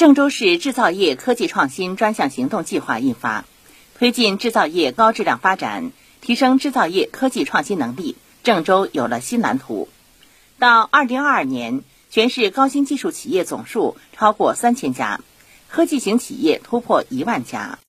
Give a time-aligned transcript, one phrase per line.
[0.00, 3.44] 郑州市制造业科技创新专项行动计划印发
[3.98, 5.92] 推进制造业高质量发展
[6.22, 9.90] 提升制造业科技创新能力郑州有了新蓝图。
[10.58, 15.20] 到二零二二年全市高新技术企业总数超过三千家
[15.68, 17.78] 科技型企业突破一万家。